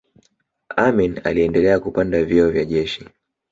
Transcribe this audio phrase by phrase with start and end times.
[0.77, 3.05] amin aliendelea kupanda vyeo vya jeshi